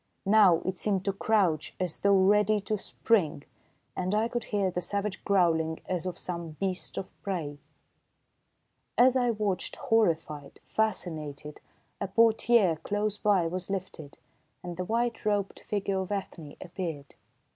Now 0.25 0.63
it 0.65 0.79
seemed 0.79 1.05
to 1.05 1.13
crouch 1.13 1.75
as 1.79 1.99
though 1.99 2.17
ready 2.17 2.59
to 2.61 2.75
spring, 2.75 3.43
and 3.95 4.15
I 4.15 4.29
could 4.29 4.45
hear 4.45 4.71
the 4.71 4.81
savage 4.81 5.23
growling 5.23 5.79
as 5.85 6.07
of 6.07 6.17
some 6.17 6.57
beast 6.59 6.97
of 6.97 7.13
prey. 7.21 7.59
As 8.97 9.15
I 9.15 9.29
watched, 9.29 9.75
horrified, 9.75 10.59
fascinated, 10.63 11.61
a 11.99 12.07
portière 12.07 12.81
close 12.81 13.19
by 13.19 13.45
was 13.45 13.69
lifted, 13.69 14.17
and 14.63 14.75
the 14.75 14.85
white 14.85 15.23
robed 15.23 15.59
figure 15.59 15.99
of 15.99 16.11
Ethne 16.11 16.55
appeared. 16.59 17.13